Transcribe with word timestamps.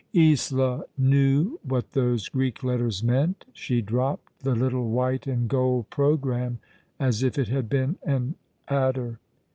Isola 0.17 0.85
knew 0.97 1.59
what 1.61 1.91
those 1.91 2.27
Greek 2.27 2.63
letters 2.63 3.03
meant. 3.03 3.45
She 3.53 3.83
dro^Dped 3.83 4.17
the 4.39 4.55
little 4.55 4.89
white 4.89 5.27
and 5.27 5.47
gold 5.47 5.91
programme 5.91 6.57
as 6.99 7.21
if 7.21 7.37
it 7.37 7.49
had 7.49 7.69
been 7.69 7.99
an 8.03 8.33
adder. 8.67 9.19